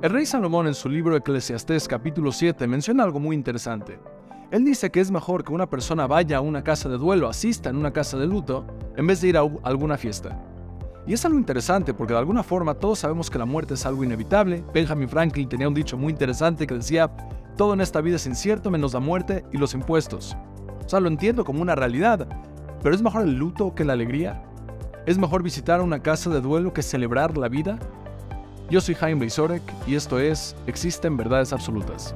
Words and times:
El 0.00 0.10
rey 0.10 0.26
Salomón 0.26 0.68
en 0.68 0.74
su 0.74 0.88
libro 0.88 1.16
Eclesiastés 1.16 1.88
capítulo 1.88 2.30
7 2.30 2.68
menciona 2.68 3.02
algo 3.02 3.18
muy 3.18 3.34
interesante. 3.34 3.98
Él 4.52 4.64
dice 4.64 4.90
que 4.92 5.00
es 5.00 5.10
mejor 5.10 5.42
que 5.42 5.52
una 5.52 5.68
persona 5.68 6.06
vaya 6.06 6.36
a 6.36 6.40
una 6.40 6.62
casa 6.62 6.88
de 6.88 6.96
duelo, 6.96 7.28
asista 7.28 7.68
en 7.68 7.74
una 7.74 7.92
casa 7.92 8.16
de 8.16 8.28
luto, 8.28 8.64
en 8.96 9.08
vez 9.08 9.20
de 9.20 9.28
ir 9.30 9.36
a 9.36 9.40
alguna 9.64 9.96
fiesta. 9.96 10.40
Y 11.04 11.14
es 11.14 11.24
algo 11.24 11.36
interesante 11.36 11.94
porque 11.94 12.12
de 12.12 12.20
alguna 12.20 12.44
forma 12.44 12.74
todos 12.74 13.00
sabemos 13.00 13.28
que 13.28 13.40
la 13.40 13.44
muerte 13.44 13.74
es 13.74 13.84
algo 13.86 14.04
inevitable. 14.04 14.62
Benjamin 14.72 15.08
Franklin 15.08 15.48
tenía 15.48 15.66
un 15.66 15.74
dicho 15.74 15.98
muy 15.98 16.12
interesante 16.12 16.64
que 16.64 16.74
decía, 16.74 17.10
todo 17.56 17.74
en 17.74 17.80
esta 17.80 18.00
vida 18.00 18.16
es 18.16 18.26
incierto 18.28 18.70
menos 18.70 18.94
la 18.94 19.00
muerte 19.00 19.44
y 19.52 19.58
los 19.58 19.74
impuestos. 19.74 20.36
O 20.86 20.88
sea, 20.88 21.00
lo 21.00 21.08
entiendo 21.08 21.44
como 21.44 21.60
una 21.60 21.74
realidad, 21.74 22.28
pero 22.84 22.94
¿es 22.94 23.02
mejor 23.02 23.22
el 23.22 23.34
luto 23.34 23.74
que 23.74 23.84
la 23.84 23.94
alegría? 23.94 24.44
¿Es 25.06 25.18
mejor 25.18 25.42
visitar 25.42 25.80
una 25.80 26.02
casa 26.04 26.30
de 26.30 26.40
duelo 26.40 26.72
que 26.72 26.82
celebrar 26.82 27.36
la 27.36 27.48
vida? 27.48 27.80
Yo 28.70 28.82
soy 28.82 28.94
Jaime 28.96 29.20
Beisorek 29.20 29.62
y 29.86 29.94
esto 29.94 30.18
es 30.18 30.54
Existen 30.66 31.16
Verdades 31.16 31.54
Absolutas. 31.54 32.14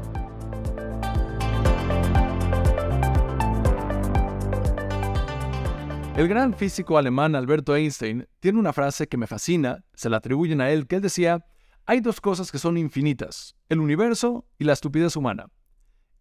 El 6.14 6.28
gran 6.28 6.52
físico 6.52 6.98
alemán 6.98 7.34
Alberto 7.34 7.74
Einstein 7.74 8.28
tiene 8.38 8.58
una 8.58 8.74
frase 8.74 9.08
que 9.08 9.16
me 9.16 9.26
fascina, 9.26 9.82
se 9.94 10.10
la 10.10 10.18
atribuyen 10.18 10.60
a 10.60 10.70
él, 10.70 10.86
que 10.86 10.96
él 10.96 11.02
decía, 11.02 11.42
hay 11.86 12.00
dos 12.00 12.20
cosas 12.20 12.52
que 12.52 12.58
son 12.58 12.76
infinitas, 12.76 13.56
el 13.70 13.80
universo 13.80 14.44
y 14.58 14.64
la 14.64 14.74
estupidez 14.74 15.16
humana. 15.16 15.46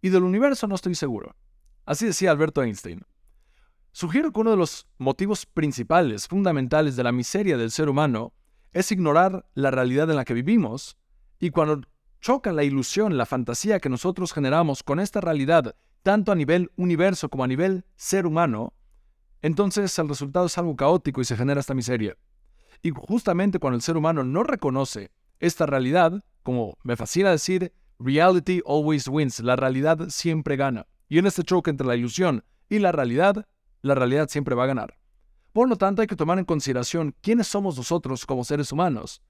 Y 0.01 0.09
del 0.09 0.23
universo 0.23 0.65
no 0.65 0.75
estoy 0.75 0.95
seguro. 0.95 1.35
Así 1.85 2.05
decía 2.05 2.31
Alberto 2.31 2.63
Einstein. 2.63 3.01
Sugiero 3.91 4.31
que 4.31 4.39
uno 4.39 4.51
de 4.51 4.57
los 4.57 4.87
motivos 4.97 5.45
principales, 5.45 6.29
fundamentales 6.29 6.95
de 6.95 7.03
la 7.03 7.11
miseria 7.11 7.57
del 7.57 7.69
ser 7.69 7.89
humano 7.89 8.33
es 8.73 8.91
ignorar 8.91 9.45
la 9.53 9.71
realidad 9.71 10.09
en 10.09 10.15
la 10.15 10.25
que 10.25 10.33
vivimos 10.33 10.97
y 11.39 11.49
cuando 11.49 11.81
choca 12.21 12.51
la 12.51 12.63
ilusión, 12.63 13.17
la 13.17 13.25
fantasía 13.25 13.79
que 13.79 13.89
nosotros 13.89 14.31
generamos 14.31 14.83
con 14.83 14.99
esta 14.99 15.21
realidad, 15.21 15.75
tanto 16.03 16.31
a 16.31 16.35
nivel 16.35 16.71
universo 16.75 17.29
como 17.29 17.43
a 17.43 17.47
nivel 17.47 17.83
ser 17.95 18.25
humano, 18.25 18.73
entonces 19.41 19.97
el 19.97 20.07
resultado 20.07 20.45
es 20.45 20.57
algo 20.57 20.75
caótico 20.75 21.21
y 21.21 21.25
se 21.25 21.35
genera 21.35 21.59
esta 21.59 21.73
miseria. 21.73 22.15
Y 22.83 22.91
justamente 22.91 23.59
cuando 23.59 23.75
el 23.75 23.81
ser 23.81 23.97
humano 23.97 24.23
no 24.23 24.43
reconoce 24.43 25.11
esta 25.39 25.65
realidad, 25.65 26.23
como 26.43 26.77
me 26.83 26.95
fascina 26.95 27.31
decir, 27.31 27.73
reality 27.99 28.61
always 28.65 29.07
wins, 29.07 29.39
la 29.39 29.55
realidad 29.55 30.09
siempre 30.09 30.55
gana. 30.55 30.87
Y 31.09 31.17
en 31.17 31.25
este 31.25 31.43
choque 31.43 31.69
entre 31.69 31.87
la 31.87 31.95
ilusión 31.95 32.43
y 32.69 32.79
la 32.79 32.91
realidad, 32.91 33.45
la 33.81 33.95
realidad 33.95 34.29
siempre 34.29 34.55
va 34.55 34.63
a 34.63 34.67
ganar. 34.67 35.00
Por 35.53 35.67
lo 35.67 35.75
tanto, 35.75 36.01
hay 36.01 36.07
que 36.07 36.15
tomar 36.15 36.39
en 36.39 36.45
consideración 36.45 37.13
quiénes 37.21 37.47
somos 37.47 37.77
nosotros 37.77 38.25
como 38.25 38.43
seres 38.43 38.71
humanos 38.71 39.21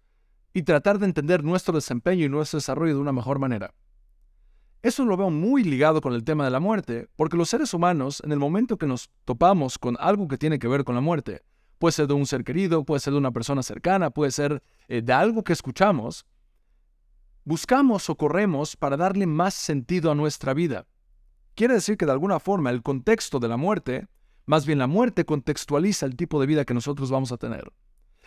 y 0.53 0.63
tratar 0.63 0.99
de 0.99 1.05
entender 1.05 1.43
nuestro 1.43 1.73
desempeño 1.73 2.25
y 2.25 2.29
nuestro 2.29 2.57
desarrollo 2.57 2.93
de 2.93 3.01
una 3.01 3.13
mejor 3.13 3.39
manera. 3.39 3.73
Eso 4.83 5.05
lo 5.05 5.15
veo 5.15 5.29
muy 5.29 5.63
ligado 5.63 6.01
con 6.01 6.13
el 6.13 6.23
tema 6.23 6.43
de 6.43 6.51
la 6.51 6.59
muerte, 6.59 7.07
porque 7.15 7.37
los 7.37 7.49
seres 7.49 7.73
humanos, 7.73 8.21
en 8.25 8.31
el 8.31 8.39
momento 8.39 8.77
que 8.77 8.87
nos 8.87 9.09
topamos 9.25 9.77
con 9.77 9.95
algo 9.99 10.27
que 10.27 10.37
tiene 10.37 10.59
que 10.59 10.67
ver 10.67 10.83
con 10.83 10.95
la 10.95 11.01
muerte, 11.01 11.43
puede 11.77 11.91
ser 11.91 12.07
de 12.07 12.13
un 12.13 12.25
ser 12.25 12.43
querido, 12.43 12.83
puede 12.83 12.99
ser 12.99 13.13
de 13.13 13.19
una 13.19 13.31
persona 13.31 13.63
cercana, 13.63 14.09
puede 14.09 14.31
ser 14.31 14.61
eh, 14.87 15.01
de 15.01 15.13
algo 15.13 15.43
que 15.43 15.53
escuchamos, 15.53 16.25
buscamos 17.43 18.09
o 18.09 18.15
corremos 18.15 18.75
para 18.75 18.97
darle 18.97 19.27
más 19.27 19.53
sentido 19.53 20.11
a 20.11 20.15
nuestra 20.15 20.53
vida. 20.53 20.87
Quiere 21.55 21.75
decir 21.75 21.97
que 21.97 22.05
de 22.05 22.11
alguna 22.11 22.39
forma 22.39 22.69
el 22.69 22.81
contexto 22.81 23.39
de 23.39 23.47
la 23.47 23.57
muerte, 23.57 24.07
más 24.45 24.65
bien 24.65 24.79
la 24.79 24.87
muerte 24.87 25.25
contextualiza 25.25 26.05
el 26.05 26.15
tipo 26.15 26.39
de 26.39 26.47
vida 26.47 26.65
que 26.65 26.73
nosotros 26.73 27.11
vamos 27.11 27.31
a 27.31 27.37
tener. 27.37 27.71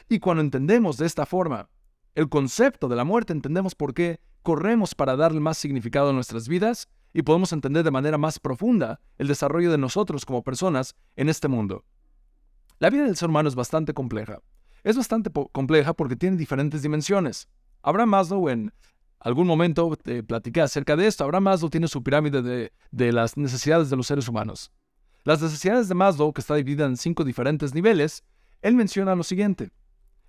Y 0.08 0.18
cuando 0.18 0.42
entendemos 0.42 0.96
de 0.96 1.06
esta 1.06 1.26
forma 1.26 1.68
el 2.14 2.28
concepto 2.28 2.88
de 2.88 2.96
la 2.96 3.04
muerte, 3.04 3.32
entendemos 3.32 3.74
por 3.74 3.94
qué 3.94 4.20
corremos 4.42 4.94
para 4.94 5.16
darle 5.16 5.40
más 5.40 5.58
significado 5.58 6.10
a 6.10 6.12
nuestras 6.12 6.48
vidas 6.48 6.88
y 7.12 7.22
podemos 7.22 7.52
entender 7.52 7.84
de 7.84 7.90
manera 7.90 8.18
más 8.18 8.38
profunda 8.38 9.00
el 9.18 9.28
desarrollo 9.28 9.70
de 9.70 9.78
nosotros 9.78 10.24
como 10.26 10.42
personas 10.42 10.94
en 11.16 11.28
este 11.28 11.48
mundo. 11.48 11.84
La 12.78 12.90
vida 12.90 13.04
del 13.04 13.16
ser 13.16 13.30
humano 13.30 13.48
es 13.48 13.54
bastante 13.54 13.94
compleja. 13.94 14.40
Es 14.82 14.96
bastante 14.96 15.30
compleja 15.52 15.94
porque 15.94 16.16
tiene 16.16 16.36
diferentes 16.36 16.82
dimensiones. 16.82 17.48
Abraham 17.82 18.10
Maslow 18.10 18.48
en 18.48 18.72
algún 19.18 19.46
momento 19.46 19.96
te 19.96 20.22
platiqué 20.22 20.60
acerca 20.60 20.96
de 20.96 21.06
esto. 21.06 21.24
Abraham 21.24 21.44
Maslow 21.44 21.70
tiene 21.70 21.88
su 21.88 22.02
pirámide 22.02 22.42
de, 22.42 22.72
de 22.90 23.12
las 23.12 23.36
necesidades 23.36 23.88
de 23.90 23.96
los 23.96 24.06
seres 24.06 24.28
humanos. 24.28 24.70
Las 25.24 25.40
necesidades 25.40 25.88
de 25.88 25.94
Maslow, 25.94 26.34
que 26.34 26.42
está 26.42 26.54
dividida 26.54 26.84
en 26.84 26.98
cinco 26.98 27.24
diferentes 27.24 27.74
niveles, 27.74 28.24
él 28.60 28.74
menciona 28.74 29.14
lo 29.14 29.22
siguiente. 29.22 29.70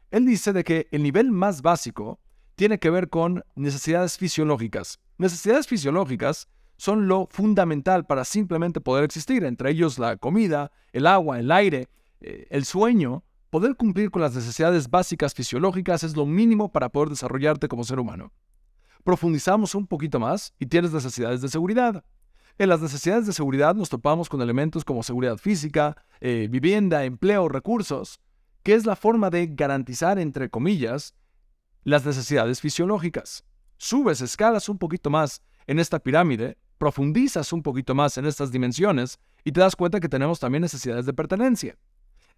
Él 0.09 0.25
dice 0.25 0.53
de 0.53 0.63
que 0.63 0.87
el 0.91 1.03
nivel 1.03 1.31
más 1.31 1.61
básico 1.61 2.21
tiene 2.55 2.79
que 2.79 2.89
ver 2.89 3.09
con 3.09 3.43
necesidades 3.55 4.17
fisiológicas. 4.17 5.01
Necesidades 5.17 5.67
fisiológicas 5.67 6.47
son 6.77 7.09
lo 7.09 7.27
fundamental 7.29 8.05
para 8.05 8.23
simplemente 8.23 8.79
poder 8.79 9.03
existir, 9.03 9.43
entre 9.43 9.71
ellos 9.71 9.99
la 9.99 10.15
comida, 10.15 10.71
el 10.93 11.07
agua, 11.07 11.39
el 11.39 11.51
aire, 11.51 11.89
eh, 12.21 12.47
el 12.49 12.63
sueño. 12.63 13.25
Poder 13.49 13.75
cumplir 13.75 14.11
con 14.11 14.21
las 14.21 14.33
necesidades 14.33 14.89
básicas 14.89 15.33
fisiológicas 15.33 16.05
es 16.05 16.15
lo 16.15 16.25
mínimo 16.25 16.71
para 16.71 16.87
poder 16.87 17.09
desarrollarte 17.09 17.67
como 17.67 17.83
ser 17.83 17.99
humano. 17.99 18.31
Profundizamos 19.03 19.75
un 19.75 19.87
poquito 19.87 20.21
más 20.21 20.53
y 20.57 20.67
tienes 20.67 20.93
necesidades 20.93 21.41
de 21.41 21.49
seguridad. 21.49 22.05
En 22.57 22.69
las 22.69 22.79
necesidades 22.79 23.25
de 23.25 23.33
seguridad 23.33 23.75
nos 23.75 23.89
topamos 23.89 24.29
con 24.29 24.41
elementos 24.41 24.85
como 24.85 25.03
seguridad 25.03 25.35
física, 25.37 25.97
eh, 26.21 26.47
vivienda, 26.49 27.03
empleo, 27.03 27.49
recursos, 27.49 28.21
que 28.63 28.75
es 28.75 28.85
la 28.85 28.95
forma 28.95 29.29
de 29.29 29.47
garantizar, 29.47 30.19
entre 30.19 30.49
comillas, 30.49 31.15
las 31.83 32.05
necesidades 32.05 32.61
fisiológicas. 32.61 33.43
Subes, 33.75 34.21
escalas 34.21 34.69
un 34.69 34.77
poquito 34.77 35.09
más 35.09 35.41
en 35.67 35.79
esta 35.79 35.99
pirámide, 35.99 36.57
profundizas 36.77 37.51
un 37.51 37.61
poquito 37.61 37.93
más 37.93 38.17
en 38.17 38.25
estas 38.25 38.53
dimensiones 38.53 39.19
y 39.43 39.51
te 39.51 39.59
das 39.59 39.75
cuenta 39.75 39.99
que 39.99 40.07
tenemos 40.07 40.39
también 40.39 40.61
necesidades 40.61 41.05
de 41.05 41.13
pertenencia. 41.13 41.77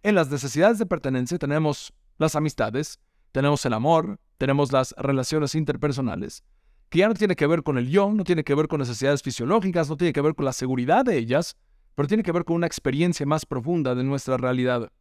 En 0.01 0.15
las 0.15 0.31
necesidades 0.31 0.79
de 0.79 0.87
pertenencia 0.87 1.37
tenemos 1.37 1.93
las 2.17 2.35
amistades, 2.35 2.99
tenemos 3.31 3.63
el 3.67 3.73
amor, 3.73 4.19
tenemos 4.39 4.71
las 4.71 4.95
relaciones 4.97 5.53
interpersonales, 5.53 6.43
que 6.89 6.99
ya 6.99 7.07
no 7.07 7.13
tiene 7.13 7.35
que 7.35 7.47
ver 7.47 7.63
con 7.63 7.77
el 7.77 7.89
yo, 7.89 8.11
no 8.11 8.23
tiene 8.23 8.43
que 8.43 8.55
ver 8.55 8.67
con 8.67 8.79
necesidades 8.79 9.21
fisiológicas, 9.21 9.89
no 9.89 9.97
tiene 9.97 10.13
que 10.13 10.21
ver 10.21 10.35
con 10.35 10.45
la 10.45 10.53
seguridad 10.53 11.03
de 11.05 11.17
ellas, 11.17 11.55
pero 11.95 12.07
tiene 12.07 12.23
que 12.23 12.31
ver 12.31 12.45
con 12.45 12.55
una 12.55 12.67
experiencia 12.67 13.25
más 13.25 13.45
profunda 13.45 13.95
de 13.95 14.03
nuestra 14.03 14.37
realidad. 14.37 14.91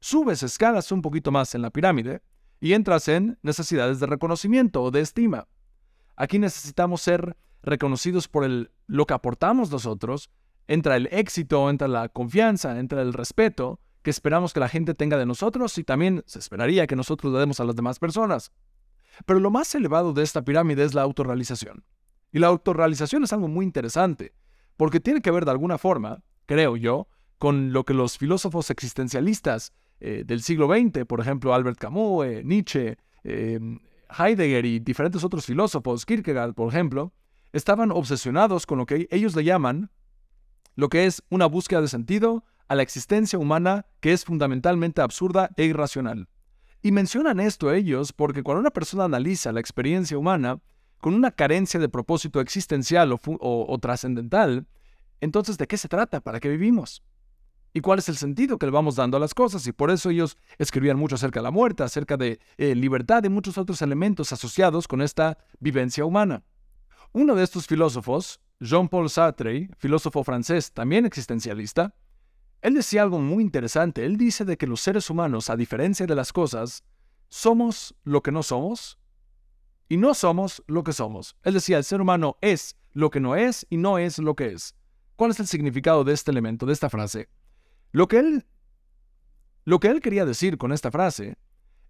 Subes, 0.00 0.42
escalas 0.42 0.90
un 0.92 1.02
poquito 1.02 1.30
más 1.30 1.54
en 1.54 1.62
la 1.62 1.70
pirámide 1.70 2.22
y 2.60 2.72
entras 2.72 3.08
en 3.08 3.38
necesidades 3.42 4.00
de 4.00 4.06
reconocimiento 4.06 4.82
o 4.82 4.90
de 4.90 5.00
estima. 5.00 5.46
Aquí 6.16 6.38
necesitamos 6.38 7.02
ser 7.02 7.36
reconocidos 7.62 8.28
por 8.28 8.44
el, 8.44 8.70
lo 8.86 9.06
que 9.06 9.14
aportamos 9.14 9.70
nosotros, 9.70 10.30
entra 10.66 10.96
el 10.96 11.08
éxito, 11.12 11.68
entra 11.68 11.88
la 11.88 12.08
confianza, 12.08 12.78
entra 12.78 13.02
el 13.02 13.12
respeto 13.12 13.80
que 14.02 14.10
esperamos 14.10 14.52
que 14.52 14.60
la 14.60 14.68
gente 14.68 14.94
tenga 14.94 15.18
de 15.18 15.26
nosotros 15.26 15.76
y 15.78 15.84
también 15.84 16.22
se 16.26 16.38
esperaría 16.38 16.86
que 16.86 16.96
nosotros 16.96 17.32
le 17.32 17.38
demos 17.38 17.60
a 17.60 17.64
las 17.64 17.76
demás 17.76 17.98
personas. 17.98 18.50
Pero 19.26 19.40
lo 19.40 19.50
más 19.50 19.74
elevado 19.74 20.12
de 20.12 20.22
esta 20.22 20.42
pirámide 20.42 20.84
es 20.84 20.94
la 20.94 21.02
autorrealización. 21.02 21.84
Y 22.32 22.38
la 22.38 22.48
autorrealización 22.48 23.24
es 23.24 23.32
algo 23.32 23.48
muy 23.48 23.64
interesante, 23.64 24.34
porque 24.76 25.00
tiene 25.00 25.20
que 25.20 25.30
ver 25.30 25.44
de 25.44 25.50
alguna 25.50 25.78
forma, 25.78 26.22
creo 26.46 26.76
yo, 26.76 27.08
con 27.38 27.72
lo 27.72 27.84
que 27.84 27.94
los 27.94 28.18
filósofos 28.18 28.70
existencialistas 28.70 29.72
eh, 30.00 30.24
del 30.26 30.42
siglo 30.42 30.68
XX, 30.68 31.04
por 31.06 31.20
ejemplo, 31.20 31.54
Albert 31.54 31.78
Camus, 31.78 32.26
eh, 32.26 32.42
Nietzsche, 32.44 32.96
em, 33.24 33.78
Heidegger 34.18 34.64
y 34.64 34.78
diferentes 34.80 35.24
otros 35.24 35.46
filósofos, 35.46 36.06
Kierkegaard, 36.06 36.54
por 36.54 36.68
ejemplo, 36.68 37.12
estaban 37.52 37.90
obsesionados 37.90 38.66
con 38.66 38.78
lo 38.78 38.86
que 38.86 39.08
ellos 39.10 39.34
le 39.36 39.44
llaman 39.44 39.90
lo 40.76 40.88
que 40.88 41.06
es 41.06 41.22
una 41.28 41.46
búsqueda 41.46 41.82
de 41.82 41.88
sentido 41.88 42.44
a 42.68 42.74
la 42.74 42.82
existencia 42.82 43.38
humana 43.38 43.86
que 44.00 44.12
es 44.12 44.24
fundamentalmente 44.24 45.02
absurda 45.02 45.50
e 45.56 45.64
irracional. 45.64 46.28
Y 46.82 46.92
mencionan 46.92 47.40
esto 47.40 47.72
ellos 47.72 48.12
porque 48.12 48.42
cuando 48.42 48.60
una 48.60 48.70
persona 48.70 49.04
analiza 49.04 49.52
la 49.52 49.60
experiencia 49.60 50.16
humana 50.16 50.60
con 51.00 51.14
una 51.14 51.30
carencia 51.30 51.80
de 51.80 51.88
propósito 51.88 52.40
existencial 52.40 53.12
o 53.12 53.78
trascendental, 53.80 54.66
entonces 55.20 55.58
¿de 55.58 55.66
qué 55.66 55.76
se 55.76 55.88
trata? 55.88 56.20
¿Para 56.20 56.40
qué 56.40 56.48
vivimos? 56.48 57.02
y 57.72 57.80
cuál 57.80 57.98
es 57.98 58.08
el 58.08 58.16
sentido 58.16 58.58
que 58.58 58.66
le 58.66 58.72
vamos 58.72 58.96
dando 58.96 59.16
a 59.16 59.20
las 59.20 59.34
cosas. 59.34 59.66
Y 59.66 59.72
por 59.72 59.90
eso 59.90 60.10
ellos 60.10 60.36
escribían 60.58 60.98
mucho 60.98 61.14
acerca 61.14 61.40
de 61.40 61.44
la 61.44 61.50
muerte, 61.50 61.82
acerca 61.82 62.16
de 62.16 62.40
eh, 62.58 62.74
libertad 62.74 63.24
y 63.24 63.28
muchos 63.28 63.58
otros 63.58 63.80
elementos 63.82 64.32
asociados 64.32 64.88
con 64.88 65.02
esta 65.02 65.38
vivencia 65.58 66.04
humana. 66.04 66.42
Uno 67.12 67.34
de 67.34 67.44
estos 67.44 67.66
filósofos, 67.66 68.40
Jean-Paul 68.60 69.10
Sartre, 69.10 69.68
filósofo 69.78 70.22
francés, 70.24 70.72
también 70.72 71.06
existencialista, 71.06 71.94
él 72.62 72.74
decía 72.74 73.02
algo 73.02 73.18
muy 73.18 73.42
interesante. 73.42 74.04
Él 74.04 74.16
dice 74.16 74.44
de 74.44 74.56
que 74.56 74.66
los 74.66 74.80
seres 74.80 75.08
humanos, 75.10 75.50
a 75.50 75.56
diferencia 75.56 76.06
de 76.06 76.14
las 76.14 76.32
cosas, 76.32 76.84
somos 77.28 77.94
lo 78.04 78.22
que 78.22 78.32
no 78.32 78.42
somos 78.42 78.98
y 79.88 79.96
no 79.96 80.14
somos 80.14 80.62
lo 80.66 80.84
que 80.84 80.92
somos. 80.92 81.36
Él 81.42 81.54
decía, 81.54 81.78
el 81.78 81.84
ser 81.84 82.00
humano 82.00 82.36
es 82.40 82.76
lo 82.92 83.10
que 83.10 83.20
no 83.20 83.36
es 83.36 83.66
y 83.70 83.76
no 83.76 83.98
es 83.98 84.18
lo 84.18 84.34
que 84.34 84.52
es. 84.52 84.74
¿Cuál 85.16 85.30
es 85.30 85.40
el 85.40 85.46
significado 85.46 86.04
de 86.04 86.12
este 86.12 86.30
elemento, 86.30 86.66
de 86.66 86.72
esta 86.72 86.90
frase? 86.90 87.28
Lo 87.92 88.08
que 88.08 88.18
él, 88.18 88.46
lo 89.64 89.80
que 89.80 89.88
él 89.88 90.00
quería 90.00 90.24
decir 90.24 90.58
con 90.58 90.72
esta 90.72 90.90
frase 90.90 91.36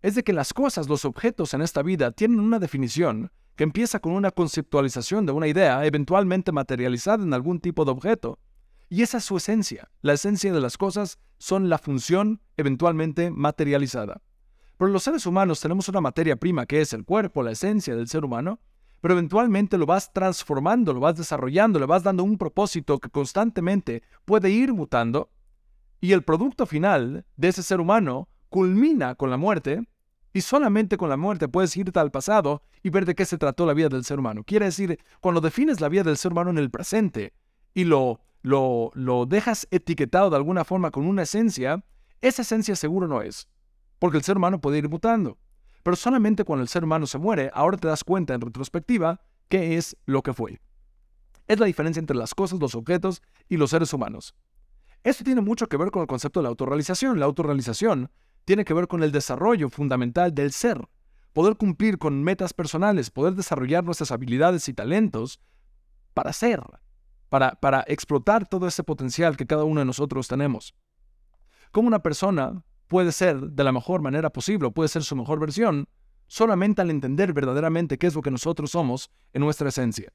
es 0.03 0.15
de 0.15 0.23
que 0.23 0.33
las 0.33 0.53
cosas, 0.53 0.89
los 0.89 1.05
objetos 1.05 1.53
en 1.53 1.63
esta 1.63 1.83
vida 1.83 2.11
tienen 2.11 2.41
una 2.41 2.59
definición 2.59 3.31
que 3.57 3.65
empieza 3.65 3.99
con 3.99 4.13
una 4.13 4.31
conceptualización 4.31 5.27
de 5.27 5.33
una 5.33 5.47
idea 5.47 5.85
eventualmente 5.85 6.53
materializada 6.53 7.23
en 7.23 7.35
algún 7.35 7.61
tipo 7.61 7.85
de 7.85 7.91
objeto. 7.91 8.39
Y 8.93 9.03
esa 9.03 9.19
es 9.19 9.25
su 9.25 9.37
esencia. 9.37 9.89
La 10.03 10.15
esencia 10.15 10.53
de 10.53 10.61
las 10.61 10.77
cosas 10.77 11.21
son 11.39 11.69
la 11.69 11.79
función 11.79 12.43
eventualmente 12.57 13.31
materializada. 13.31 14.21
Pero 14.77 14.91
los 14.91 15.05
seres 15.05 15.27
humanos 15.27 15.61
tenemos 15.61 15.89
una 15.89 16.01
materia 16.01 16.35
prima 16.35 16.67
que 16.67 16.81
es 16.81 16.93
el 16.93 17.05
cuerpo, 17.05 17.45
la 17.45 17.53
esencia 17.53 17.95
del 17.95 18.09
ser 18.09 18.25
humano, 18.25 18.59
pero 19.01 19.15
eventualmente 19.15 19.79
lo 19.79 19.87
vas 19.87 20.13
transformando, 20.13 20.93
lo 20.93 20.99
vas 20.99 21.17
desarrollando, 21.17 21.79
le 21.79 21.87
vas 21.87 22.03
dando 22.03 22.25
un 22.25 22.37
propósito 22.37 22.99
que 22.99 23.11
constantemente 23.11 24.03
puede 24.25 24.51
ir 24.51 24.73
mutando, 24.73 25.31
y 26.01 26.13
el 26.13 26.23
producto 26.23 26.67
final 26.67 27.25
de 27.37 27.49
ese 27.49 27.63
ser 27.63 27.81
humano 27.81 28.29
culmina 28.49 29.15
con 29.15 29.31
la 29.31 29.37
muerte, 29.37 29.87
y 30.33 30.41
solamente 30.41 30.97
con 30.97 31.09
la 31.09 31.17
muerte 31.17 31.47
puedes 31.47 31.77
irte 31.77 31.99
al 31.99 32.11
pasado 32.11 32.63
y 32.83 32.91
ver 32.91 33.05
de 33.05 33.15
qué 33.15 33.25
se 33.25 33.39
trató 33.39 33.67
la 33.67 33.75
vida 33.75 33.89
del 33.89 34.05
ser 34.05 34.19
humano. 34.19 34.43
Quiere 34.45 34.67
decir, 34.67 34.99
cuando 35.21 35.41
defines 35.41 35.81
la 35.81 35.89
vida 35.89 36.03
del 36.03 36.17
ser 36.17 36.33
humano 36.33 36.51
en 36.51 36.59
el 36.59 36.71
presente 36.71 37.35
y 37.75 37.85
lo, 37.85 38.21
lo, 38.43 38.91
lo 38.95 39.27
dejas 39.27 39.67
etiquetado 39.71 40.31
de 40.31 40.37
alguna 40.37 40.65
forma 40.65 40.91
con 40.91 41.07
una 41.07 41.23
esencia, 41.23 41.85
esa 42.21 42.43
esencia 42.43 42.77
seguro 42.77 43.07
no 43.09 43.23
es, 43.23 43.49
porque 43.99 44.19
el 44.19 44.25
ser 44.25 44.37
humano 44.37 44.61
puede 44.61 44.79
ir 44.79 44.89
mutando. 44.89 45.39
Pero 45.83 45.97
solamente 45.97 46.45
cuando 46.45 46.63
el 46.63 46.69
ser 46.69 46.85
humano 46.85 47.07
se 47.07 47.19
muere, 47.19 47.51
ahora 47.55 47.79
te 47.79 47.89
das 47.89 48.05
cuenta 48.05 48.35
en 48.35 48.41
retrospectiva 48.41 49.21
qué 49.49 49.77
es 49.77 49.97
lo 50.05 50.23
que 50.23 50.35
fue. 50.35 50.61
Es 51.47 51.59
la 51.59 51.67
diferencia 51.67 52.01
entre 52.01 52.17
las 52.17 52.35
cosas, 52.35 52.61
los 52.61 52.75
objetos 52.75 53.23
y 53.49 53.57
los 53.57 53.71
seres 53.71 53.93
humanos. 53.93 54.35
Esto 55.03 55.25
tiene 55.25 55.41
mucho 55.41 55.67
que 55.69 55.79
ver 55.79 55.91
con 55.91 56.03
el 56.03 56.07
concepto 56.07 56.41
de 56.41 56.45
la 56.45 56.51
autorrealización. 56.51 57.19
La 57.19 57.27
autorrealización 57.27 58.11
tiene 58.45 58.65
que 58.65 58.75
ver 58.75 58.87
con 58.87 59.03
el 59.03 59.13
desarrollo 59.13 59.71
fundamental 59.71 60.35
del 60.35 60.53
ser. 60.53 60.87
Poder 61.33 61.57
cumplir 61.57 61.99
con 61.99 62.23
metas 62.23 62.53
personales, 62.53 63.11
poder 63.11 63.35
desarrollar 63.35 63.83
nuestras 63.83 64.13
habilidades 64.13 64.69
y 64.69 64.75
talentos 64.75 65.41
para 66.13 66.33
ser, 66.33 66.61
para, 67.31 67.53
para 67.53 67.85
explotar 67.89 68.47
todo 68.47 68.67
ese 68.69 68.85
potencial 68.85 69.39
que 69.39 69.47
cada 69.47 69.65
uno 69.65 69.81
de 69.81 69.87
nosotros 69.87 70.29
tenemos. 70.29 70.75
Como 71.73 71.89
una 71.89 72.03
persona 72.03 72.63
puede 72.89 73.13
ser 73.13 73.41
de 73.41 73.65
la 73.65 73.73
mejor 73.73 74.03
manera 74.03 74.31
posible, 74.31 74.71
puede 74.71 74.89
ser 74.89 75.05
su 75.05 75.17
mejor 75.17 75.41
versión, 75.41 75.89
solamente 76.27 76.83
al 76.83 76.91
entender 76.91 77.33
verdaderamente 77.33 77.97
qué 77.97 78.09
es 78.09 78.15
lo 78.15 78.21
que 78.21 78.31
nosotros 78.31 78.73
somos 78.73 79.11
en 79.33 79.41
nuestra 79.41 79.69
esencia. 79.69 80.13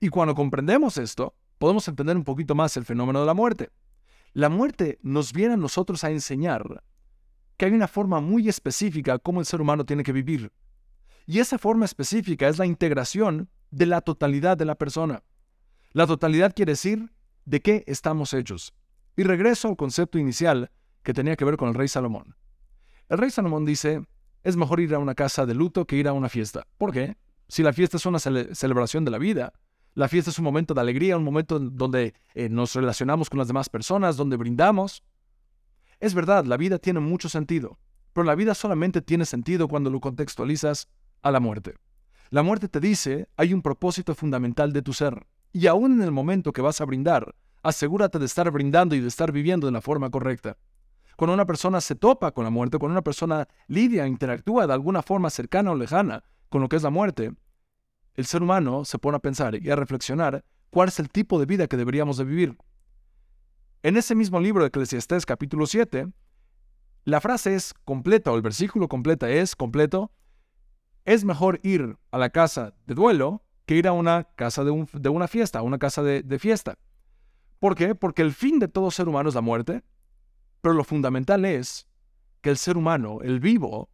Y 0.00 0.08
cuando 0.08 0.34
comprendemos 0.34 0.96
esto, 0.96 1.34
podemos 1.58 1.86
entender 1.86 2.16
un 2.16 2.24
poquito 2.24 2.54
más 2.54 2.76
el 2.78 2.86
fenómeno 2.86 3.20
de 3.20 3.26
la 3.26 3.34
muerte. 3.34 3.70
La 4.32 4.48
muerte 4.48 4.98
nos 5.02 5.32
viene 5.32 5.54
a 5.54 5.58
nosotros 5.58 6.02
a 6.04 6.10
enseñar 6.10 6.82
que 7.58 7.66
hay 7.66 7.72
una 7.72 7.88
forma 7.88 8.20
muy 8.22 8.48
específica 8.48 9.18
cómo 9.18 9.40
el 9.40 9.46
ser 9.46 9.60
humano 9.60 9.84
tiene 9.84 10.02
que 10.02 10.12
vivir. 10.12 10.50
Y 11.26 11.38
esa 11.38 11.58
forma 11.58 11.84
específica 11.84 12.48
es 12.48 12.58
la 12.58 12.64
integración 12.64 13.50
de 13.70 13.84
la 13.84 14.00
totalidad 14.00 14.56
de 14.56 14.64
la 14.64 14.76
persona. 14.76 15.22
La 15.92 16.06
totalidad 16.06 16.54
quiere 16.54 16.72
decir 16.72 17.10
de 17.44 17.60
qué 17.60 17.82
estamos 17.88 18.32
hechos. 18.32 18.74
Y 19.16 19.24
regreso 19.24 19.66
al 19.66 19.76
concepto 19.76 20.18
inicial 20.18 20.70
que 21.02 21.12
tenía 21.12 21.34
que 21.34 21.44
ver 21.44 21.56
con 21.56 21.68
el 21.68 21.74
rey 21.74 21.88
Salomón. 21.88 22.36
El 23.08 23.18
rey 23.18 23.30
Salomón 23.30 23.64
dice, 23.64 24.04
es 24.44 24.56
mejor 24.56 24.78
ir 24.78 24.94
a 24.94 25.00
una 25.00 25.16
casa 25.16 25.46
de 25.46 25.54
luto 25.54 25.86
que 25.86 25.96
ir 25.96 26.06
a 26.06 26.12
una 26.12 26.28
fiesta. 26.28 26.64
¿Por 26.78 26.92
qué? 26.92 27.16
Si 27.48 27.64
la 27.64 27.72
fiesta 27.72 27.96
es 27.96 28.06
una 28.06 28.20
celebración 28.20 29.04
de 29.04 29.10
la 29.10 29.18
vida, 29.18 29.52
la 29.94 30.06
fiesta 30.06 30.30
es 30.30 30.38
un 30.38 30.44
momento 30.44 30.74
de 30.74 30.80
alegría, 30.80 31.16
un 31.16 31.24
momento 31.24 31.58
donde 31.58 32.14
eh, 32.34 32.48
nos 32.48 32.72
relacionamos 32.74 33.28
con 33.28 33.38
las 33.38 33.48
demás 33.48 33.68
personas, 33.68 34.16
donde 34.16 34.36
brindamos. 34.36 35.02
Es 35.98 36.14
verdad, 36.14 36.44
la 36.44 36.56
vida 36.56 36.78
tiene 36.78 37.00
mucho 37.00 37.28
sentido, 37.28 37.80
pero 38.12 38.22
la 38.22 38.36
vida 38.36 38.54
solamente 38.54 39.02
tiene 39.02 39.24
sentido 39.24 39.66
cuando 39.66 39.90
lo 39.90 40.00
contextualizas 40.00 40.88
a 41.22 41.32
la 41.32 41.40
muerte. 41.40 41.74
La 42.30 42.44
muerte 42.44 42.68
te 42.68 42.78
dice, 42.78 43.28
hay 43.36 43.52
un 43.52 43.60
propósito 43.60 44.14
fundamental 44.14 44.72
de 44.72 44.82
tu 44.82 44.92
ser, 44.92 45.26
y 45.52 45.66
aún 45.66 45.92
en 45.92 46.02
el 46.02 46.12
momento 46.12 46.52
que 46.52 46.62
vas 46.62 46.80
a 46.80 46.84
brindar, 46.84 47.34
asegúrate 47.62 48.18
de 48.18 48.26
estar 48.26 48.50
brindando 48.50 48.94
y 48.94 49.00
de 49.00 49.08
estar 49.08 49.32
viviendo 49.32 49.66
de 49.66 49.72
la 49.72 49.80
forma 49.80 50.10
correcta. 50.10 50.56
Cuando 51.16 51.34
una 51.34 51.46
persona 51.46 51.80
se 51.80 51.94
topa 51.94 52.32
con 52.32 52.44
la 52.44 52.50
muerte, 52.50 52.78
cuando 52.78 52.94
una 52.94 53.02
persona 53.02 53.46
lidia, 53.66 54.06
interactúa 54.06 54.66
de 54.66 54.72
alguna 54.72 55.02
forma 55.02 55.28
cercana 55.28 55.72
o 55.72 55.74
lejana 55.74 56.24
con 56.48 56.62
lo 56.62 56.68
que 56.68 56.76
es 56.76 56.82
la 56.82 56.90
muerte, 56.90 57.32
el 58.14 58.26
ser 58.26 58.42
humano 58.42 58.84
se 58.84 58.98
pone 58.98 59.16
a 59.16 59.20
pensar 59.20 59.54
y 59.54 59.70
a 59.70 59.76
reflexionar 59.76 60.44
cuál 60.70 60.88
es 60.88 60.98
el 60.98 61.10
tipo 61.10 61.38
de 61.38 61.46
vida 61.46 61.66
que 61.66 61.76
deberíamos 61.76 62.16
de 62.16 62.24
vivir. 62.24 62.56
En 63.82 63.96
ese 63.96 64.14
mismo 64.14 64.40
libro 64.40 64.62
de 64.62 64.68
Eclesiastés 64.68 65.26
capítulo 65.26 65.66
7, 65.66 66.08
la 67.04 67.20
frase 67.20 67.54
es 67.54 67.74
completa 67.84 68.30
o 68.30 68.36
el 68.36 68.42
versículo 68.42 68.88
completa 68.88 69.28
es 69.30 69.56
completo. 69.56 70.12
Es 71.04 71.24
mejor 71.24 71.60
ir 71.62 71.96
a 72.10 72.18
la 72.18 72.30
casa 72.30 72.74
de 72.86 72.94
duelo 72.94 73.42
que 73.70 73.76
ir 73.76 73.86
a 73.86 73.92
una 73.92 74.24
casa 74.24 74.64
de, 74.64 74.72
una 74.72 75.28
fiesta, 75.28 75.60
a 75.60 75.62
una 75.62 75.78
casa 75.78 76.02
de, 76.02 76.24
de 76.24 76.38
fiesta. 76.40 76.76
¿Por 77.60 77.76
qué? 77.76 77.94
Porque 77.94 78.20
el 78.20 78.32
fin 78.32 78.58
de 78.58 78.66
todo 78.66 78.90
ser 78.90 79.08
humano 79.08 79.28
es 79.28 79.36
la 79.36 79.42
muerte 79.42 79.84
pero 80.60 80.74
lo 80.74 80.82
fundamental 80.82 81.44
es 81.44 81.86
que 82.40 82.50
el 82.50 82.56
ser 82.56 82.76
humano, 82.76 83.20
el 83.22 83.38
vivo, 83.38 83.90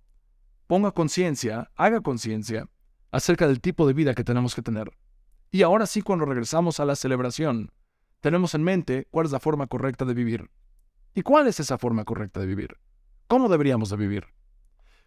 ponga 0.67 0.93
conciencia, 0.93 1.71
haga 1.77 2.01
conciencia 2.01 2.71
acerca 3.11 3.47
del 3.47 3.61
tipo 3.61 3.87
de 3.87 3.93
vida 3.93 4.15
que 4.15 4.25
tenemos 4.25 4.55
que 4.55 4.63
tener. 4.63 4.91
Y 5.51 5.61
ahora 5.61 5.85
sí, 5.85 6.01
cuando 6.01 6.25
regresamos 6.25 6.81
a 6.81 6.87
la 6.87 6.97
celebración, 6.97 7.71
tenemos 8.23 8.55
en 8.55 8.65
mente 8.65 9.07
cuál 9.11 9.27
es 9.27 9.33
la 9.33 9.41
forma 9.41 9.67
correcta 9.67 10.07
de 10.07 10.15
vivir. 10.15 10.51
¿Y 11.15 11.21
cuál 11.21 11.49
es 11.49 11.61
esa 11.61 11.77
forma 11.77 12.05
correcta 12.05 12.41
de 12.41 12.47
vivir? 12.47 12.79
¿Cómo 13.27 13.51
deberíamos 13.51 13.91
de 13.91 13.97
vivir? 13.99 14.25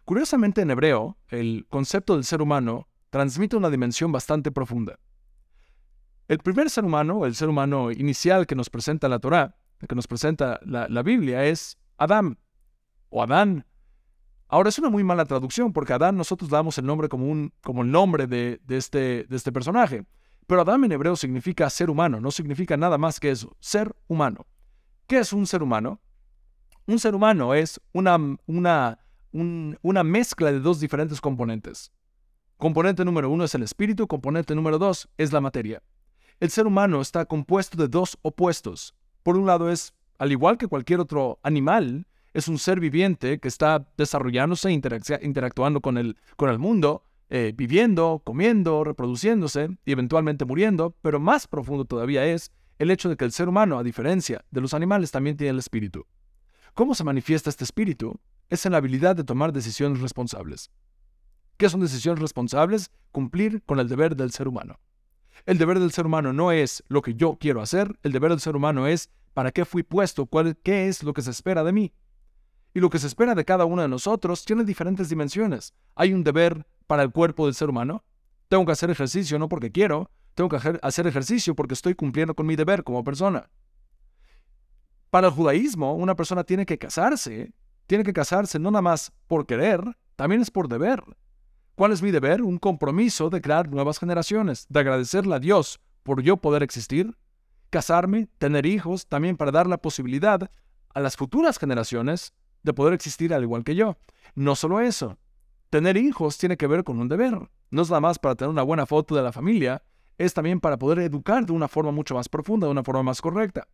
Curiosamente 0.04 0.62
en 0.62 0.70
hebreo, 0.70 1.18
el 1.26 1.66
concepto 1.68 2.14
del 2.14 2.24
ser 2.24 2.40
humano 2.40 2.86
transmite 3.10 3.56
una 3.56 3.70
dimensión 3.70 4.12
bastante 4.12 4.50
profunda. 4.50 4.98
El 6.28 6.38
primer 6.38 6.70
ser 6.70 6.84
humano, 6.84 7.26
el 7.26 7.34
ser 7.34 7.48
humano 7.48 7.90
inicial 7.90 8.46
que 8.46 8.54
nos 8.54 8.70
presenta 8.70 9.08
la 9.08 9.18
Torá, 9.18 9.56
que 9.86 9.94
nos 9.96 10.06
presenta 10.06 10.60
la, 10.64 11.02
Biblia 11.02 11.44
es 11.44 11.76
Adán 11.98 12.38
o 13.08 13.22
Adán. 13.22 13.66
Ahora 14.46 14.68
es 14.68 14.78
una 14.78 14.90
muy 14.90 15.02
mala 15.02 15.24
traducción 15.24 15.72
porque 15.72 15.92
Adán 15.92 16.16
nosotros 16.16 16.48
damos 16.48 16.78
el 16.78 16.86
nombre 16.86 17.08
como, 17.08 17.26
un, 17.26 17.52
como 17.62 17.82
el 17.82 17.90
nombre 17.90 18.26
de, 18.26 18.60
este, 18.68 19.24
de 19.28 19.36
este 19.36 19.50
personaje. 19.50 20.04
Pero 20.46 20.62
Adán 20.62 20.84
en 20.84 20.92
hebreo 20.92 21.16
significa 21.16 21.68
ser 21.68 21.90
humano, 21.90 22.20
no 22.20 22.30
significa 22.30 22.76
nada 22.76 22.96
más 22.96 23.18
que 23.18 23.30
eso, 23.30 23.56
ser 23.58 23.94
humano. 24.06 24.46
¿Qué 25.06 25.18
es 25.18 25.32
un 25.32 25.46
ser 25.46 25.62
humano? 25.62 26.00
Un 26.86 26.98
ser 27.00 27.14
humano 27.14 27.54
es 27.54 27.80
una, 27.92 28.16
una, 28.46 28.98
una 29.32 30.04
mezcla 30.04 30.52
de 30.52 30.60
dos 30.60 30.78
diferentes 30.78 31.20
componentes. 31.20 31.92
Componente 32.60 33.06
número 33.06 33.30
uno 33.30 33.44
es 33.44 33.54
el 33.54 33.62
espíritu, 33.62 34.06
componente 34.06 34.54
número 34.54 34.78
dos 34.78 35.08
es 35.16 35.32
la 35.32 35.40
materia. 35.40 35.82
El 36.40 36.50
ser 36.50 36.66
humano 36.66 37.00
está 37.00 37.24
compuesto 37.24 37.78
de 37.78 37.88
dos 37.88 38.18
opuestos, 38.20 38.94
por 39.22 39.38
un 39.38 39.46
lado 39.46 39.70
es, 39.70 39.94
al 40.18 40.30
igual 40.30 40.58
que 40.58 40.66
cualquier 40.66 41.00
otro 41.00 41.38
animal, 41.42 42.06
es 42.34 42.48
un 42.48 42.58
ser 42.58 42.78
viviente 42.78 43.40
que 43.40 43.48
está 43.48 43.88
desarrollándose, 43.96 44.70
interactuando 44.70 45.80
con 45.80 45.96
el, 45.96 46.18
con 46.36 46.50
el 46.50 46.58
mundo, 46.58 47.02
eh, 47.30 47.54
viviendo, 47.56 48.20
comiendo, 48.22 48.84
reproduciéndose 48.84 49.70
y 49.86 49.92
eventualmente 49.92 50.44
muriendo, 50.44 50.94
pero 51.00 51.18
más 51.18 51.46
profundo 51.46 51.86
todavía 51.86 52.26
es 52.26 52.52
el 52.78 52.90
hecho 52.90 53.08
de 53.08 53.16
que 53.16 53.24
el 53.24 53.32
ser 53.32 53.48
humano, 53.48 53.78
a 53.78 53.82
diferencia 53.82 54.44
de 54.50 54.60
los 54.60 54.74
animales, 54.74 55.10
también 55.10 55.38
tiene 55.38 55.52
el 55.52 55.58
espíritu. 55.60 56.04
¿Cómo 56.74 56.94
se 56.94 57.04
manifiesta 57.04 57.48
este 57.48 57.64
espíritu? 57.64 58.20
Es 58.50 58.66
en 58.66 58.72
la 58.72 58.78
habilidad 58.78 59.16
de 59.16 59.24
tomar 59.24 59.50
decisiones 59.50 60.02
responsables. 60.02 60.70
¿Qué 61.60 61.68
son 61.68 61.80
decisiones 61.80 62.22
responsables? 62.22 62.90
Cumplir 63.12 63.62
con 63.64 63.80
el 63.80 63.86
deber 63.86 64.16
del 64.16 64.30
ser 64.30 64.48
humano. 64.48 64.80
El 65.44 65.58
deber 65.58 65.78
del 65.78 65.92
ser 65.92 66.06
humano 66.06 66.32
no 66.32 66.52
es 66.52 66.82
lo 66.88 67.02
que 67.02 67.14
yo 67.14 67.36
quiero 67.38 67.60
hacer, 67.60 67.98
el 68.02 68.12
deber 68.12 68.30
del 68.30 68.40
ser 68.40 68.56
humano 68.56 68.86
es 68.86 69.10
para 69.34 69.52
qué 69.52 69.66
fui 69.66 69.82
puesto, 69.82 70.24
cuál, 70.24 70.56
qué 70.56 70.88
es 70.88 71.02
lo 71.02 71.12
que 71.12 71.20
se 71.20 71.30
espera 71.30 71.62
de 71.62 71.72
mí. 71.72 71.92
Y 72.72 72.80
lo 72.80 72.88
que 72.88 72.98
se 72.98 73.06
espera 73.06 73.34
de 73.34 73.44
cada 73.44 73.66
uno 73.66 73.82
de 73.82 73.88
nosotros 73.88 74.46
tiene 74.46 74.64
diferentes 74.64 75.10
dimensiones. 75.10 75.74
Hay 75.96 76.14
un 76.14 76.24
deber 76.24 76.66
para 76.86 77.02
el 77.02 77.10
cuerpo 77.10 77.44
del 77.44 77.54
ser 77.54 77.68
humano. 77.68 78.04
Tengo 78.48 78.64
que 78.64 78.72
hacer 78.72 78.88
ejercicio 78.88 79.38
no 79.38 79.50
porque 79.50 79.70
quiero, 79.70 80.10
tengo 80.34 80.48
que 80.48 80.78
hacer 80.80 81.06
ejercicio 81.06 81.54
porque 81.54 81.74
estoy 81.74 81.94
cumpliendo 81.94 82.34
con 82.34 82.46
mi 82.46 82.56
deber 82.56 82.84
como 82.84 83.04
persona. 83.04 83.50
Para 85.10 85.26
el 85.26 85.34
judaísmo, 85.34 85.94
una 85.94 86.16
persona 86.16 86.42
tiene 86.42 86.64
que 86.64 86.78
casarse, 86.78 87.52
tiene 87.86 88.02
que 88.02 88.14
casarse 88.14 88.58
no 88.58 88.70
nada 88.70 88.80
más 88.80 89.12
por 89.26 89.44
querer, 89.44 89.82
también 90.16 90.40
es 90.40 90.50
por 90.50 90.66
deber. 90.66 91.02
¿Cuál 91.80 91.92
es 91.92 92.02
mi 92.02 92.10
deber? 92.10 92.42
Un 92.42 92.58
compromiso 92.58 93.30
de 93.30 93.40
crear 93.40 93.70
nuevas 93.70 93.98
generaciones, 93.98 94.66
de 94.68 94.80
agradecerle 94.80 95.34
a 95.34 95.38
Dios 95.38 95.80
por 96.02 96.20
yo 96.20 96.36
poder 96.36 96.62
existir, 96.62 97.16
casarme, 97.70 98.28
tener 98.36 98.66
hijos, 98.66 99.06
también 99.06 99.38
para 99.38 99.50
dar 99.50 99.66
la 99.66 99.78
posibilidad 99.78 100.50
a 100.92 101.00
las 101.00 101.16
futuras 101.16 101.58
generaciones 101.58 102.34
de 102.62 102.74
poder 102.74 102.92
existir 102.92 103.32
al 103.32 103.44
igual 103.44 103.64
que 103.64 103.76
yo. 103.76 103.96
No 104.34 104.56
solo 104.56 104.80
eso, 104.80 105.16
tener 105.70 105.96
hijos 105.96 106.36
tiene 106.36 106.58
que 106.58 106.66
ver 106.66 106.84
con 106.84 107.00
un 107.00 107.08
deber. 107.08 107.48
No 107.70 107.80
es 107.80 107.88
nada 107.88 108.00
más 108.00 108.18
para 108.18 108.34
tener 108.34 108.50
una 108.50 108.62
buena 108.62 108.84
foto 108.84 109.14
de 109.14 109.22
la 109.22 109.32
familia, 109.32 109.82
es 110.18 110.34
también 110.34 110.60
para 110.60 110.78
poder 110.78 110.98
educar 110.98 111.46
de 111.46 111.54
una 111.54 111.66
forma 111.66 111.92
mucho 111.92 112.14
más 112.14 112.28
profunda, 112.28 112.66
de 112.66 112.72
una 112.72 112.84
forma 112.84 113.04
más 113.04 113.22
correcta. 113.22 113.66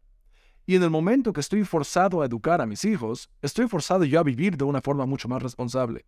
Y 0.64 0.76
en 0.76 0.84
el 0.84 0.90
momento 0.90 1.32
que 1.32 1.40
estoy 1.40 1.64
forzado 1.64 2.22
a 2.22 2.26
educar 2.26 2.60
a 2.60 2.66
mis 2.66 2.84
hijos, 2.84 3.30
estoy 3.42 3.66
forzado 3.66 4.04
yo 4.04 4.20
a 4.20 4.22
vivir 4.22 4.56
de 4.56 4.62
una 4.62 4.80
forma 4.80 5.06
mucho 5.06 5.26
más 5.26 5.42
responsable. 5.42 6.04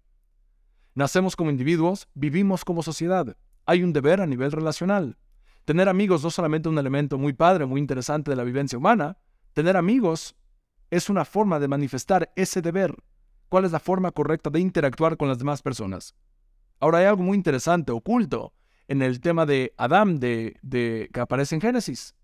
Nacemos 0.94 1.36
como 1.36 1.50
individuos, 1.50 2.08
vivimos 2.14 2.64
como 2.64 2.82
sociedad. 2.82 3.36
hay 3.66 3.82
un 3.82 3.92
deber 3.92 4.20
a 4.20 4.26
nivel 4.26 4.50
relacional. 4.50 5.18
Tener 5.66 5.88
amigos 5.88 6.24
no 6.24 6.30
solamente 6.30 6.70
un 6.70 6.78
elemento 6.78 7.18
muy 7.18 7.34
padre, 7.34 7.66
muy 7.66 7.80
interesante 7.80 8.30
de 8.30 8.36
la 8.36 8.44
vivencia 8.44 8.78
humana, 8.78 9.18
tener 9.52 9.76
amigos 9.76 10.34
es 10.90 11.10
una 11.10 11.26
forma 11.26 11.60
de 11.60 11.68
manifestar 11.68 12.32
ese 12.34 12.62
deber. 12.62 12.94
¿Cuál 13.48 13.66
es 13.66 13.72
la 13.72 13.80
forma 13.80 14.10
correcta 14.10 14.48
de 14.50 14.60
interactuar 14.60 15.16
con 15.16 15.28
las 15.28 15.38
demás 15.38 15.60
personas? 15.60 16.14
Ahora 16.80 16.98
hay 16.98 17.04
algo 17.04 17.22
muy 17.22 17.36
interesante, 17.36 17.92
oculto, 17.92 18.54
en 18.88 19.02
el 19.02 19.20
tema 19.20 19.44
de 19.44 19.74
Adán 19.76 20.18
de, 20.18 20.56
de, 20.62 21.10
que 21.12 21.20
aparece 21.20 21.54
en 21.54 21.60
Génesis. 21.60 22.14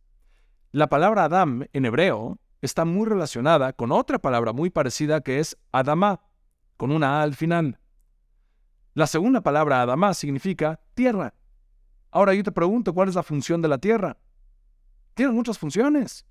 La 0.73 0.89
palabra 0.89 1.25
Adán 1.25 1.69
en 1.73 1.85
hebreo 1.85 2.39
está 2.63 2.85
muy 2.85 3.07
relacionada 3.07 3.73
con 3.75 3.93
otra 3.93 4.19
palabra 4.19 4.53
muy 4.53 4.71
parecida 4.71 5.21
que 5.21 5.39
es 5.39 5.59
Adamá, 5.73 6.23
con 6.77 6.91
una 6.91 7.21
A 7.21 7.23
al 7.23 7.35
final. 7.35 7.79
La 8.95 9.09
segunda 9.09 9.41
palabra 9.41 9.83
Adamá 9.83 10.15
significa 10.15 10.81
tierra. 10.95 11.35
Ahora 12.13 12.33
yo 12.33 12.45
te 12.45 12.53
pregunto, 12.53 12.95
¿cuál 12.95 13.09
es 13.09 13.17
la 13.17 13.25
función 13.25 13.61
de 13.61 13.67
la 13.67 13.79
tierra? 13.79 14.17
Tiene 15.15 15.33
muchas 15.33 15.59
funciones. 15.59 16.25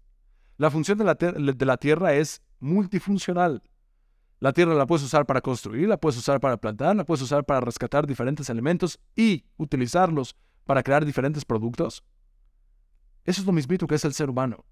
La 0.56 0.72
función 0.72 0.98
de 0.98 1.04
la, 1.04 1.16
de 1.16 1.66
la 1.66 1.76
tierra 1.78 2.14
es 2.14 2.42
multifuncional. 2.62 3.62
La 4.40 4.54
tierra 4.54 4.74
la 4.76 4.86
puedes 4.86 5.04
usar 5.04 5.26
para 5.26 5.42
construir, 5.42 5.90
la 5.90 5.98
puedes 5.98 6.18
usar 6.18 6.40
para 6.40 6.56
plantar, 6.56 6.96
la 6.96 7.04
puedes 7.04 7.22
usar 7.22 7.44
para 7.44 7.60
rescatar 7.60 8.08
diferentes 8.08 8.50
elementos 8.50 8.98
y 9.14 9.44
utilizarlos 9.58 10.36
para 10.64 10.84
crear 10.84 11.04
diferentes 11.04 11.44
productos. 11.44 12.02
Eso 13.26 13.42
es 13.42 13.48
lo 13.48 13.52
mismito 13.52 13.88
que 13.88 13.96
es 13.96 14.06
el 14.06 14.14
ser 14.14 14.30
humano. 14.30 14.64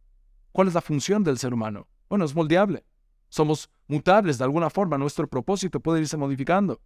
¿Cuál 0.53 0.69
es 0.69 0.73
la 0.73 0.81
función 0.81 1.25
del 1.25 1.37
ser 1.37 1.53
humano? 1.53 1.89
Bueno, 2.07 2.23
es 2.23 2.33
moldeable. 2.33 2.85
Somos 3.27 3.69
mutables 3.87 4.37
de 4.37 4.45
alguna 4.45 4.69
forma, 4.69 4.97
nuestro 4.97 5.27
propósito 5.27 5.81
puede 5.81 5.99
irse 5.99 6.15
modificando. 6.15 6.81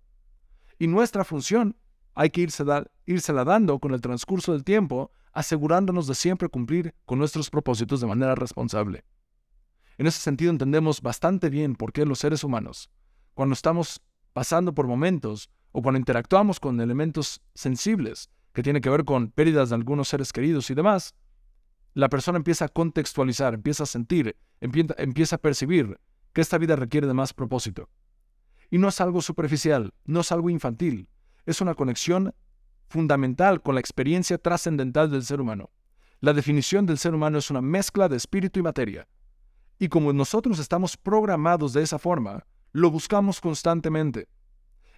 Y 0.77 0.87
nuestra 0.87 1.23
función 1.23 1.77
hay 2.13 2.29
que 2.29 2.41
irse 2.41 3.33
la 3.33 3.43
dando 3.43 3.79
con 3.79 3.93
el 3.93 4.01
transcurso 4.01 4.53
del 4.53 4.63
tiempo, 4.63 5.11
asegurándonos 5.33 6.07
de 6.07 6.15
siempre 6.15 6.49
cumplir 6.49 6.95
con 7.05 7.19
nuestros 7.19 7.49
propósitos 7.49 8.01
de 8.01 8.07
manera 8.07 8.35
responsable. 8.35 9.03
En 9.97 10.07
ese 10.07 10.19
sentido 10.19 10.51
entendemos 10.51 11.01
bastante 11.01 11.49
bien 11.49 11.75
por 11.75 11.93
qué 11.93 12.05
los 12.05 12.19
seres 12.19 12.43
humanos, 12.43 12.89
cuando 13.33 13.53
estamos 13.53 14.01
pasando 14.33 14.73
por 14.73 14.87
momentos 14.87 15.49
o 15.71 15.81
cuando 15.81 15.99
interactuamos 15.99 16.59
con 16.59 16.79
elementos 16.81 17.41
sensibles 17.53 18.29
que 18.53 18.63
tienen 18.63 18.81
que 18.81 18.89
ver 18.89 19.05
con 19.05 19.29
pérdidas 19.29 19.69
de 19.69 19.75
algunos 19.75 20.07
seres 20.07 20.31
queridos 20.31 20.69
y 20.69 20.73
demás, 20.73 21.13
la 21.93 22.09
persona 22.09 22.37
empieza 22.37 22.65
a 22.65 22.69
contextualizar, 22.69 23.53
empieza 23.53 23.83
a 23.83 23.85
sentir, 23.85 24.37
empieza, 24.59 25.35
a 25.35 25.39
percibir 25.39 25.99
que 26.33 26.41
esta 26.41 26.57
vida 26.57 26.75
requiere 26.75 27.07
de 27.07 27.13
más 27.13 27.33
propósito. 27.33 27.89
Y 28.75 28.77
no 28.77 28.89
es 28.89 28.99
algo 28.99 29.21
superficial, 29.21 29.93
no 30.03 30.19
es 30.19 30.33
algo 30.33 30.49
infantil, 30.49 31.07
es 31.45 31.61
una 31.61 31.75
conexión 31.75 32.35
fundamental 32.89 33.61
con 33.61 33.75
la 33.75 33.79
experiencia 33.79 34.37
trascendental 34.37 35.09
del 35.09 35.23
ser 35.23 35.39
humano. 35.39 35.69
La 36.19 36.33
definición 36.33 36.85
del 36.85 36.97
ser 36.97 37.15
humano 37.15 37.37
es 37.37 37.49
una 37.49 37.61
mezcla 37.61 38.09
de 38.09 38.17
espíritu 38.17 38.59
y 38.59 38.63
materia. 38.63 39.07
Y 39.79 39.87
como 39.87 40.11
nosotros 40.11 40.59
estamos 40.59 40.97
programados 40.97 41.71
de 41.71 41.83
esa 41.83 41.97
forma, 41.97 42.45
lo 42.73 42.91
buscamos 42.91 43.39
constantemente. 43.39 44.27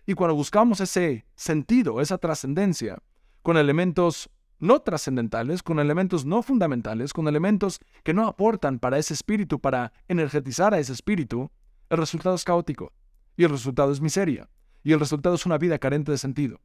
Y 0.08 0.16
cuando 0.16 0.34
buscamos 0.34 0.82
ese 0.82 1.28
sentido, 1.36 2.02
esa 2.02 2.18
trascendencia, 2.18 2.98
con 3.44 3.58
elementos 3.58 4.28
no 4.58 4.80
trascendentales, 4.80 5.62
con 5.62 5.78
elementos 5.78 6.26
no 6.26 6.42
fundamentales, 6.42 7.14
con 7.14 7.28
elementos 7.28 7.80
que 8.04 8.16
no 8.16 8.26
aportan 8.26 8.80
para 8.80 8.98
ese 8.98 9.14
espíritu, 9.14 9.60
para 9.60 9.94
energetizar 10.08 10.74
a 10.74 10.80
ese 10.80 10.94
espíritu, 10.94 11.52
el 11.92 12.00
resultado 12.00 12.34
es 12.34 12.44
caótico. 12.44 12.92
Y 13.38 13.46
el 13.46 13.52
resultado 13.52 13.92
es 13.92 14.02
miseria. 14.02 14.50
Y 14.84 14.92
el 14.92 15.00
resultado 15.00 15.36
es 15.36 15.46
una 15.46 15.58
vida 15.58 15.78
carente 15.80 16.12
de 16.12 16.18
sentido. 16.18 16.60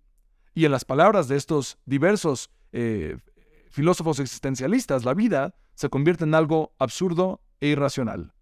Y 0.55 0.65
en 0.65 0.73
las 0.73 0.85
palabras 0.85 1.29
de 1.29 1.37
estos 1.37 1.79
diversos 1.87 2.51
eh, 2.73 3.17
filósofos 3.71 4.19
existencialistas, 4.19 5.05
la 5.05 5.15
vida 5.15 5.55
se 5.75 5.89
convierte 5.89 6.25
en 6.25 6.35
algo 6.35 6.75
absurdo 6.79 7.41
e 7.61 7.69
irracional. 7.69 8.35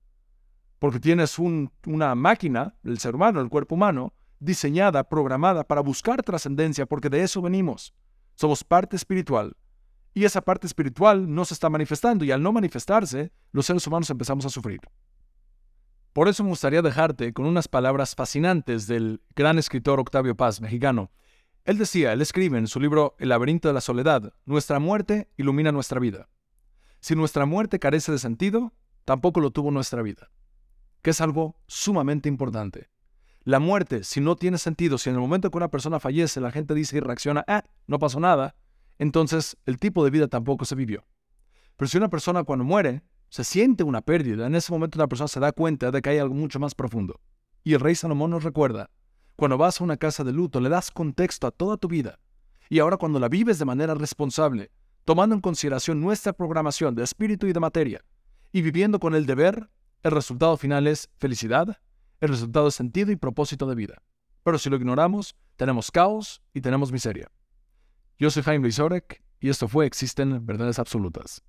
Porque 0.78 0.99
tienes 0.99 1.38
una 1.38 2.14
máquina, 2.14 2.75
el 2.84 2.99
ser 2.99 3.14
humano, 3.14 3.40
el 3.40 3.49
cuerpo 3.49 3.75
humano, 3.75 4.14
diseñada, 4.38 5.04
programada 5.04 5.64
para 5.64 5.82
buscar 5.82 6.22
trascendencia, 6.22 6.87
porque 6.87 7.10
de 7.10 7.22
eso 7.22 7.42
venimos. 7.42 7.94
Somos 8.34 8.64
parte 8.64 8.96
espiritual. 8.96 9.56
Y 10.14 10.25
esa 10.25 10.40
parte 10.40 10.66
espiritual 10.66 11.32
no 11.32 11.44
se 11.44 11.54
está 11.54 11.68
manifestando 11.68 12.25
y 12.25 12.32
al 12.32 12.42
no 12.42 12.52
manifestarse, 12.52 13.30
los 13.52 13.66
seres 13.66 13.87
humanos 13.87 14.10
empezamos 14.10 14.44
a 14.46 14.50
sufrir. 14.50 14.80
Por 16.12 16.26
eso 16.26 16.42
me 16.42 16.50
gustaría 16.50 16.82
dejarte 16.82 17.32
con 17.32 17.46
unas 17.46 17.68
palabras 17.68 18.16
fascinantes 18.16 18.88
del 18.88 19.22
gran 19.36 19.58
escritor 19.58 20.00
Octavio 20.00 20.36
Paz, 20.36 20.60
mexicano. 20.60 21.12
Él 21.64 21.78
decía, 21.78 22.12
él 22.12 22.20
escribe 22.20 22.58
en 22.58 22.66
su 22.66 22.80
libro 22.80 23.14
El 23.20 23.28
laberinto 23.28 23.68
de 23.68 23.74
la 23.74 23.80
soledad, 23.80 24.32
nuestra 24.44 24.80
muerte 24.80 25.28
ilumina 25.36 25.70
nuestra 25.70 26.00
vida. 26.00 26.28
Si 26.98 27.14
nuestra 27.14 27.46
muerte 27.46 27.78
carece 27.78 28.10
de 28.10 28.18
sentido, 28.18 28.72
tampoco 29.04 29.38
lo 29.38 29.52
tuvo 29.52 29.70
nuestra 29.70 30.02
vida, 30.02 30.32
que 31.00 31.10
es 31.10 31.20
algo 31.20 31.54
sumamente 31.68 32.28
importante. 32.28 32.90
La 33.44 33.60
muerte, 33.60 34.02
si 34.02 34.20
no 34.20 34.34
tiene 34.34 34.58
sentido, 34.58 34.98
si 34.98 35.10
en 35.10 35.14
el 35.14 35.20
momento 35.20 35.48
que 35.50 35.58
una 35.58 35.70
persona 35.70 36.00
fallece 36.00 36.40
la 36.40 36.50
gente 36.50 36.74
dice 36.74 36.96
y 36.96 37.00
reacciona, 37.00 37.44
ah, 37.46 37.62
no 37.86 38.00
pasó 38.00 38.18
nada, 38.18 38.56
entonces 38.98 39.56
el 39.64 39.78
tipo 39.78 40.04
de 40.04 40.10
vida 40.10 40.26
tampoco 40.26 40.64
se 40.64 40.74
vivió. 40.74 41.06
Pero 41.76 41.88
si 41.88 41.98
una 41.98 42.10
persona 42.10 42.42
cuando 42.42 42.64
muere 42.64 43.02
se 43.30 43.44
siente 43.44 43.84
una 43.84 44.02
pérdida, 44.02 44.46
en 44.46 44.56
ese 44.56 44.72
momento 44.72 44.99
una 44.99 45.06
persona 45.06 45.28
se 45.28 45.38
da 45.38 45.52
cuenta 45.52 45.90
de 45.92 46.02
que 46.02 46.10
hay 46.10 46.18
algo 46.18 46.34
mucho 46.34 46.58
más 46.58 46.75
profundo. 46.75 47.20
Y 47.62 47.75
el 47.75 47.80
rey 47.80 47.94
Salomón 47.94 48.32
nos 48.32 48.42
recuerda, 48.42 48.90
cuando 49.37 49.56
vas 49.56 49.80
a 49.80 49.84
una 49.84 49.96
casa 49.96 50.25
de 50.25 50.32
luto 50.32 50.60
le 50.60 50.68
das 50.68 50.90
contexto 50.90 51.46
a 51.46 51.52
toda 51.52 51.76
tu 51.76 51.87
vida. 51.87 52.18
Y 52.68 52.80
ahora 52.80 52.96
cuando 52.96 53.20
la 53.20 53.28
vives 53.28 53.60
de 53.60 53.64
manera 53.64 53.94
responsable, 53.94 54.72
tomando 55.04 55.37
en 55.37 55.40
consideración 55.40 56.00
nuestra 56.00 56.32
programación 56.32 56.96
de 56.96 57.04
espíritu 57.04 57.46
y 57.46 57.52
de 57.52 57.60
materia, 57.60 58.04
y 58.52 58.62
viviendo 58.62 58.99
con 58.99 59.14
el 59.14 59.26
deber, 59.26 59.70
el 60.02 60.10
resultado 60.10 60.56
final 60.56 60.88
es 60.88 61.08
felicidad, 61.16 61.78
el 62.20 62.28
resultado 62.30 62.66
es 62.66 62.75
sentido 62.75 63.12
y 63.12 63.16
propósito 63.16 63.66
de 63.66 63.76
vida. 63.76 64.02
Pero 64.42 64.58
si 64.58 64.68
lo 64.70 64.76
ignoramos, 64.76 65.37
tenemos 65.56 65.92
caos 65.92 66.42
y 66.52 66.62
tenemos 66.62 66.90
miseria. 66.90 67.30
Yo 68.18 68.28
soy 68.30 68.42
Jaime 68.42 68.64
Luis 68.64 68.80
y 69.38 69.49
esto 69.49 69.68
fue 69.68 69.87
Existen 69.87 70.44
Verdades 70.44 70.80
Absolutas. 70.80 71.42